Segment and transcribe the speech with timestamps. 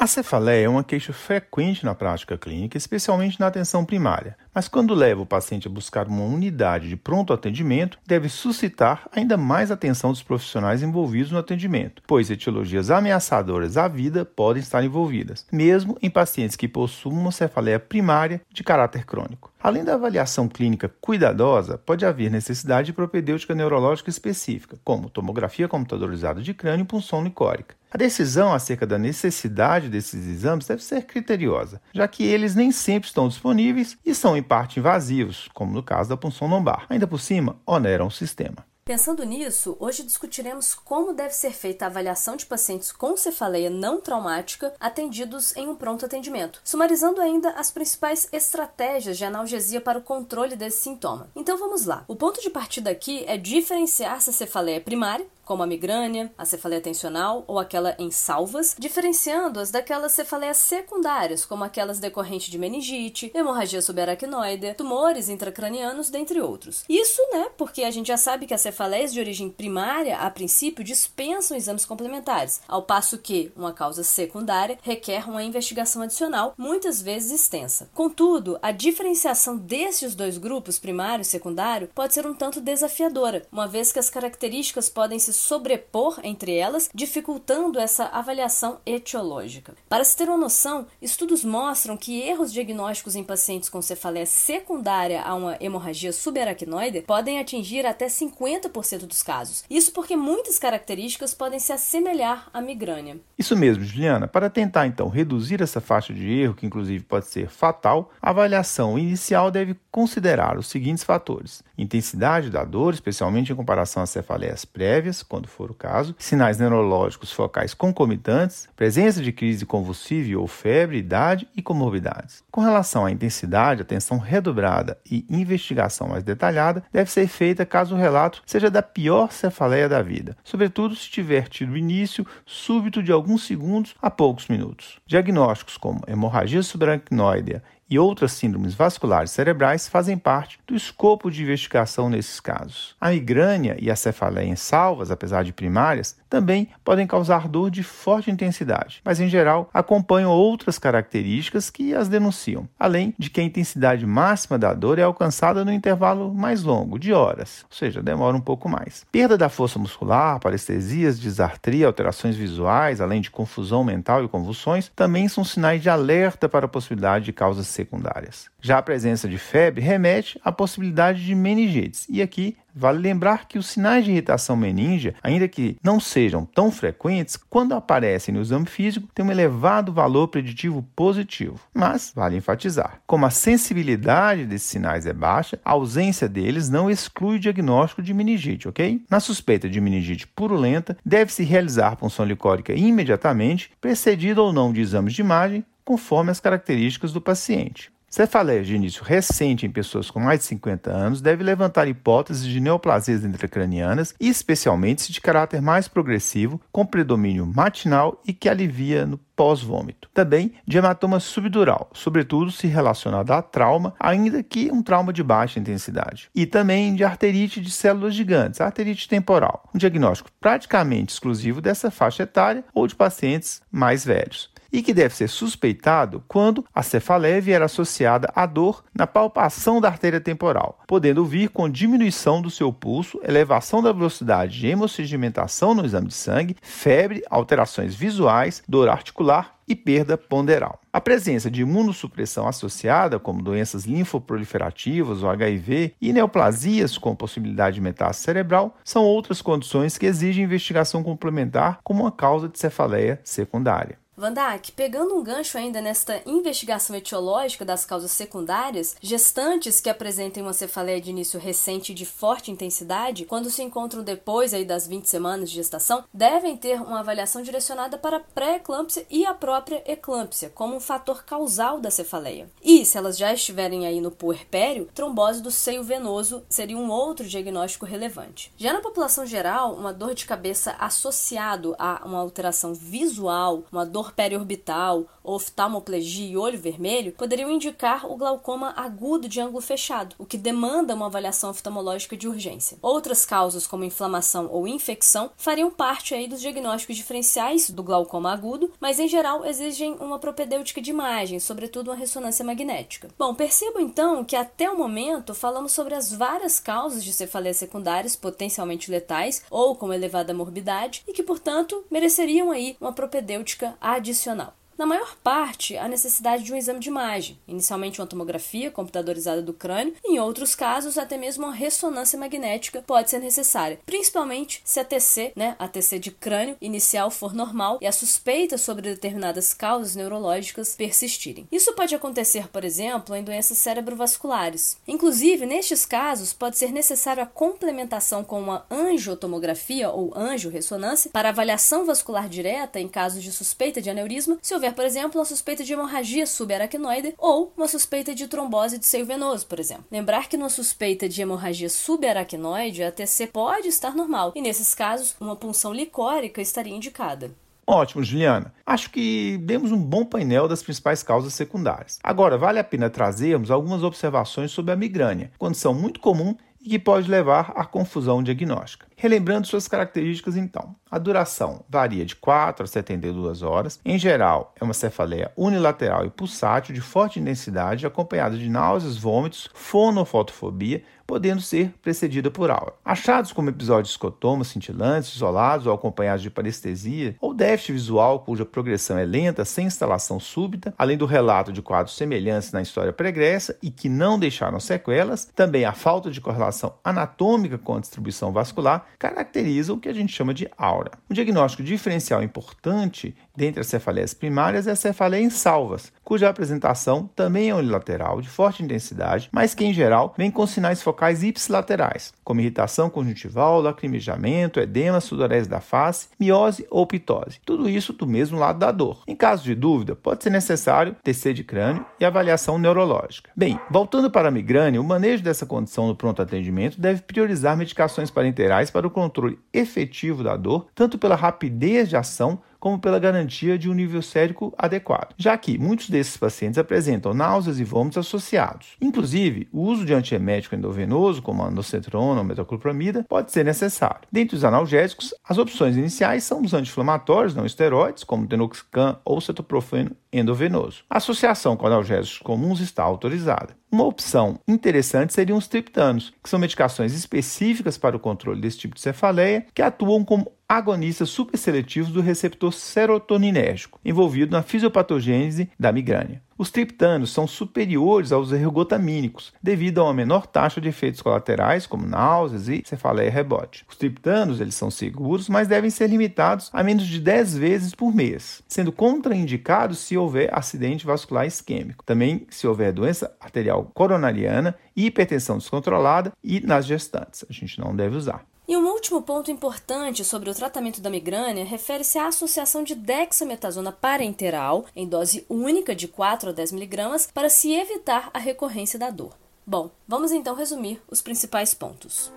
[0.00, 4.92] A cefaleia é uma queixa frequente na prática clínica, especialmente na atenção primária, mas quando
[4.92, 10.10] leva o paciente a buscar uma unidade de pronto atendimento, deve suscitar ainda mais atenção
[10.10, 16.10] dos profissionais envolvidos no atendimento, pois etiologias ameaçadoras à vida podem estar envolvidas, mesmo em
[16.10, 19.52] pacientes que possuem uma cefaleia primária de caráter crônico.
[19.60, 26.40] Além da avaliação clínica cuidadosa, pode haver necessidade de propedêutica neurológica específica, como tomografia computadorizada
[26.40, 27.76] de crânio e punção licórica.
[27.90, 33.08] A decisão acerca da necessidade desses exames deve ser criteriosa, já que eles nem sempre
[33.08, 36.86] estão disponíveis e são parte invasivos, como no caso da punção lombar.
[36.88, 38.66] Ainda por cima, oneram o sistema.
[38.88, 44.00] Pensando nisso, hoje discutiremos como deve ser feita a avaliação de pacientes com cefaleia não
[44.00, 50.02] traumática atendidos em um pronto atendimento, sumarizando ainda as principais estratégias de analgesia para o
[50.02, 51.28] controle desse sintoma.
[51.36, 52.02] Então vamos lá.
[52.08, 56.30] O ponto de partida aqui é diferenciar se a cefaleia é primária, como a migrânia,
[56.36, 62.58] a cefaleia tensional ou aquela em salvas, diferenciando-as daquelas cefaleias secundárias, como aquelas decorrentes de
[62.58, 66.84] meningite, hemorragia subaracnoide, tumores intracranianos, dentre outros.
[66.86, 70.84] Isso, né, porque a gente já sabe que as cefaleias de origem primária, a princípio,
[70.84, 77.40] dispensam exames complementares, ao passo que uma causa secundária requer uma investigação adicional, muitas vezes
[77.40, 77.88] extensa.
[77.94, 83.66] Contudo, a diferenciação desses dois grupos, primário e secundário, pode ser um tanto desafiadora, uma
[83.66, 89.74] vez que as características podem se sobrepor entre elas, dificultando essa avaliação etiológica.
[89.88, 95.22] Para se ter uma noção, estudos mostram que erros diagnósticos em pacientes com cefaleia secundária
[95.22, 99.64] a uma hemorragia subaracnoide podem atingir até 50% dos casos.
[99.70, 103.18] Isso porque muitas características podem se assemelhar à migrânia.
[103.38, 104.26] Isso mesmo, Juliana.
[104.26, 108.98] Para tentar então reduzir essa faixa de erro, que inclusive pode ser fatal, a avaliação
[108.98, 115.22] inicial deve considerar os seguintes fatores: intensidade da dor, especialmente em comparação às cefaleias prévias,
[115.28, 121.46] quando for o caso, sinais neurológicos focais concomitantes, presença de crise convulsiva ou febre, idade
[121.54, 122.42] e comorbidades.
[122.50, 127.98] Com relação à intensidade, atenção redobrada e investigação mais detalhada deve ser feita caso o
[127.98, 133.46] relato seja da pior cefaleia da vida, sobretudo se tiver tido início súbito de alguns
[133.46, 134.98] segundos a poucos minutos.
[135.06, 142.10] Diagnósticos como hemorragia subaracnoidea e outras síndromes vasculares cerebrais fazem parte do escopo de investigação
[142.10, 142.94] nesses casos.
[143.00, 147.82] A migrânia e a cefaleia em salvas, apesar de primárias, também podem causar dor de
[147.82, 153.44] forte intensidade, mas em geral acompanham outras características que as denunciam, além de que a
[153.44, 158.36] intensidade máxima da dor é alcançada no intervalo mais longo, de horas, ou seja, demora
[158.36, 159.06] um pouco mais.
[159.10, 165.28] Perda da força muscular, parestesias, disartria, alterações visuais, além de confusão mental e convulsões, também
[165.28, 168.50] são sinais de alerta para a possibilidade de causas secundárias.
[168.60, 173.58] Já a presença de febre remete à possibilidade de meningites, e aqui Vale lembrar que
[173.58, 178.66] os sinais de irritação meningia, ainda que não sejam tão frequentes, quando aparecem no exame
[178.66, 181.58] físico, têm um elevado valor preditivo positivo.
[181.74, 187.36] Mas vale enfatizar: como a sensibilidade desses sinais é baixa, a ausência deles não exclui
[187.36, 189.02] o diagnóstico de meningite, ok?
[189.10, 195.14] Na suspeita de meningite purulenta, deve-se realizar punção licórica imediatamente, precedida ou não de exames
[195.14, 197.90] de imagem, conforme as características do paciente.
[198.10, 202.60] Cefaleia de início recente em pessoas com mais de 50 anos deve levantar hipóteses de
[202.60, 209.16] neoplasias intracranianas, especialmente se de caráter mais progressivo, com predomínio matinal e que alivia no
[209.34, 210.10] pós-vômito.
[210.12, 215.58] Também de hematoma subdural, sobretudo se relacionado a trauma, ainda que um trauma de baixa
[215.58, 216.28] intensidade.
[216.34, 222.24] E também de arterite de células gigantes, arterite temporal, um diagnóstico praticamente exclusivo dessa faixa
[222.24, 227.62] etária ou de pacientes mais velhos e que deve ser suspeitado quando a cefaleia vier
[227.62, 233.20] associada à dor na palpação da artéria temporal, podendo vir com diminuição do seu pulso,
[233.24, 239.76] elevação da velocidade de hemossedimentação no exame de sangue, febre, alterações visuais, dor articular e
[239.76, 240.80] perda ponderal.
[240.90, 247.82] A presença de imunossupressão associada, como doenças linfoproliferativas ou HIV, e neoplasias com possibilidade de
[247.82, 253.98] metástase cerebral, são outras condições que exigem investigação complementar como uma causa de cefaleia secundária.
[254.18, 260.52] Vandak, pegando um gancho ainda nesta investigação etiológica das causas secundárias, gestantes que apresentem uma
[260.52, 265.48] cefaleia de início recente de forte intensidade, quando se encontram depois aí das 20 semanas
[265.48, 270.80] de gestação, devem ter uma avaliação direcionada para pré-eclâmpsia e a própria eclâmpsia, como um
[270.80, 272.50] fator causal da cefaleia.
[272.60, 277.24] E, se elas já estiverem aí no puerpério, trombose do seio venoso seria um outro
[277.24, 278.52] diagnóstico relevante.
[278.56, 284.07] Já na população geral, uma dor de cabeça associado a uma alteração visual, uma dor
[284.12, 290.38] periorbital, oftalmoplegia e olho vermelho poderiam indicar o glaucoma agudo de ângulo fechado, o que
[290.38, 292.78] demanda uma avaliação oftalmológica de urgência.
[292.80, 298.72] Outras causas, como inflamação ou infecção, fariam parte aí dos diagnósticos diferenciais do glaucoma agudo,
[298.80, 303.08] mas em geral exigem uma propedêutica de imagem, sobretudo uma ressonância magnética.
[303.18, 308.16] Bom, percebo então que até o momento falamos sobre as várias causas de cefaleias secundárias
[308.16, 314.57] potencialmente letais ou com elevada morbidade e que, portanto, mereceriam aí uma propedêutica adicional.
[314.78, 319.52] Na maior parte, há necessidade de um exame de imagem, inicialmente uma tomografia computadorizada do
[319.52, 324.84] crânio, em outros casos, até mesmo uma ressonância magnética pode ser necessária, principalmente se a
[324.84, 329.96] TC, né, a TC de crânio inicial for normal e a suspeita sobre determinadas causas
[329.96, 331.48] neurológicas persistirem.
[331.50, 334.78] Isso pode acontecer, por exemplo, em doenças cerebrovasculares.
[334.86, 341.84] Inclusive, nestes casos, pode ser necessário a complementação com uma angiotomografia ou angiorressonância para avaliação
[341.84, 345.64] vascular direta em casos de suspeita de aneurisma, se houver houver, por exemplo, uma suspeita
[345.64, 349.84] de hemorragia subaracnoide ou uma suspeita de trombose de seio venoso, por exemplo.
[349.90, 355.16] Lembrar que numa suspeita de hemorragia subaracnoide, a TC pode estar normal, e nesses casos,
[355.20, 357.30] uma punção licórica estaria indicada.
[357.66, 358.54] Ótimo, Juliana.
[358.64, 361.98] Acho que demos um bom painel das principais causas secundárias.
[362.02, 366.78] Agora, vale a pena trazermos algumas observações sobre a migrânia, condição muito comum e que
[366.78, 368.87] pode levar à confusão diagnóstica.
[369.00, 373.78] Relembrando suas características, então, a duração varia de 4 a 72 horas.
[373.84, 379.48] Em geral, é uma cefaleia unilateral e pulsátil de forte intensidade, acompanhada de náuseas, vômitos,
[379.54, 382.74] fonofotofobia, podendo ser precedida por aura.
[382.84, 388.98] Achados como episódios escotomas cintilantes, isolados ou acompanhados de parestesia, ou déficit visual cuja progressão
[388.98, 393.70] é lenta, sem instalação súbita, além do relato de quadros semelhantes na história pregressa e
[393.70, 399.72] que não deixaram sequelas, também a falta de correlação anatômica com a distribuição vascular caracteriza
[399.72, 400.92] o que a gente chama de aura.
[401.10, 407.08] Um diagnóstico diferencial importante dentre as cefaleias primárias é a cefaleia em salvas, cuja apresentação
[407.14, 412.12] também é unilateral, de forte intensidade, mas que em geral vem com sinais focais ipsilaterais,
[412.24, 417.38] como irritação conjuntival, lacrimejamento, edema, sudorese da face, miose ou pitose.
[417.44, 419.04] Tudo isso do mesmo lado da dor.
[419.06, 423.30] Em caso de dúvida, pode ser necessário TC de crânio e avaliação neurológica.
[423.36, 428.10] Bem, voltando para a migrânia, o manejo dessa condição no pronto atendimento deve priorizar medicações
[428.10, 433.58] parenterais para o controle efetivo da dor, tanto pela rapidez de ação como pela garantia
[433.58, 438.76] de um nível sérico adequado, já que muitos desses pacientes apresentam náuseas e vômitos associados.
[438.80, 444.08] Inclusive, o uso de antiemético endovenoso, como a nocetrona ou metoclopramida, pode ser necessário.
[444.10, 449.92] Dentre os analgésicos, as opções iniciais são os anti-inflamatórios não esteroides, como tenoxicam ou cetoprofeno
[450.12, 450.84] endovenoso.
[450.88, 453.56] A associação com analgésicos comuns está autorizada.
[453.70, 458.74] Uma opção interessante seriam os triptanos, que são medicações específicas para o controle desse tipo
[458.74, 466.22] de cefaleia, que atuam como agonistas superseletivos do receptor serotoninérgico, envolvido na fisiopatogênese da migrânia.
[466.38, 471.84] Os triptanos são superiores aos ergotamínicos, devido a uma menor taxa de efeitos colaterais, como
[471.84, 473.66] náuseas e cefaleia rebote.
[473.68, 477.94] Os triptanos eles são seguros, mas devem ser limitados a menos de 10 vezes por
[477.94, 481.84] mês, sendo contraindicados se houver acidente vascular isquêmico.
[481.84, 487.24] Também se houver doença arterial coronariana, hipertensão descontrolada e nas gestantes.
[487.28, 488.24] A gente não deve usar.
[488.48, 493.70] E um último ponto importante sobre o tratamento da migrânia refere-se à associação de dexametasona
[493.70, 498.88] parenteral em dose única de 4 a 10 mg para se evitar a recorrência da
[498.88, 499.12] dor.
[499.46, 502.10] Bom, vamos então resumir os principais pontos.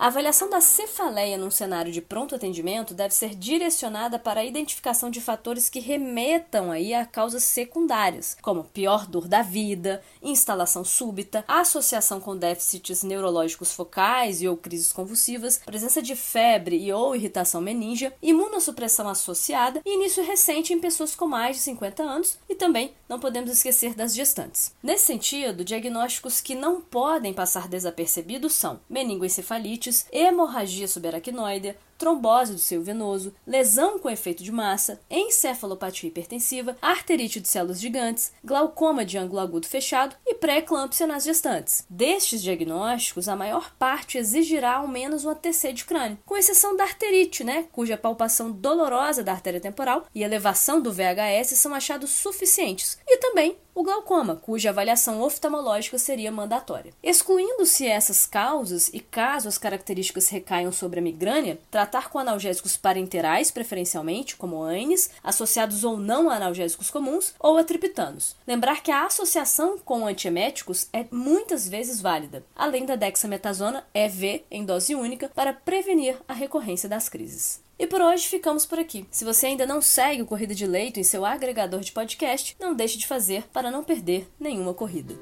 [0.00, 5.10] A avaliação da cefaleia num cenário de pronto atendimento deve ser direcionada para a identificação
[5.10, 11.44] de fatores que remetam aí a causas secundárias, como pior dor da vida, instalação súbita,
[11.46, 17.60] associação com déficits neurológicos focais e ou crises convulsivas, presença de febre e ou irritação
[17.60, 22.94] meníngea, imunossupressão associada e início recente em pessoas com mais de 50 anos e também
[23.06, 24.72] não podemos esquecer das gestantes.
[24.82, 32.82] Nesse sentido, diagnósticos que não podem passar desapercebidos são meningoencefalite, hemorragia subaracnoide, trombose do seio
[32.82, 39.38] venoso, lesão com efeito de massa, encefalopatia hipertensiva, arterite de células gigantes, glaucoma de ângulo
[39.38, 41.84] agudo fechado e pré-eclâmpsia nas gestantes.
[41.90, 46.84] Destes diagnósticos, a maior parte exigirá ao menos uma TC de crânio, com exceção da
[46.84, 52.98] arterite, né, cuja palpação dolorosa da artéria temporal e elevação do VHS são achados suficientes,
[53.06, 56.92] e também o glaucoma, cuja avaliação oftalmológica seria mandatória.
[57.02, 63.50] Excluindo-se essas causas e caso as características recaiam sobre a migrânia, tratar com analgésicos parenterais,
[63.50, 68.36] preferencialmente, como ANES, associados ou não a analgésicos comuns, ou a triptanos.
[68.46, 74.64] Lembrar que a associação com antieméticos é muitas vezes válida, além da dexametasona EV em
[74.64, 77.60] dose única para prevenir a recorrência das crises.
[77.80, 79.06] E por hoje ficamos por aqui.
[79.10, 82.74] Se você ainda não segue o Corrida de Leito em seu agregador de podcast, não
[82.74, 85.14] deixe de fazer para não perder nenhuma corrida.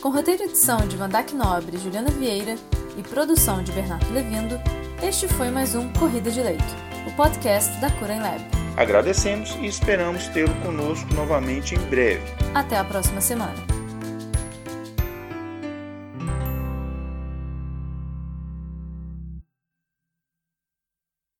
[0.00, 2.54] Com roteiro e edição de Vandac Nobre e Juliana Vieira
[2.96, 4.54] e produção de Bernardo Levindo,
[5.02, 6.62] este foi mais um Corrida de Leito,
[7.08, 8.44] o podcast da Curen Lab.
[8.76, 12.22] Agradecemos e esperamos tê-lo conosco novamente em breve.
[12.54, 13.75] Até a próxima semana.